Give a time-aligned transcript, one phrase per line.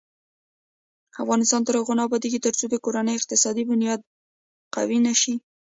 [1.23, 4.05] افغانستان تر هغو نه ابادیږي، ترڅو د کورنۍ اقتصادي بنیادي
[4.75, 5.33] قوي نشي.